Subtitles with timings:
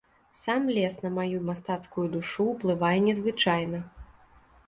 [0.43, 3.85] Сам лес на маю мастацкую душу ўплывае незвычайна.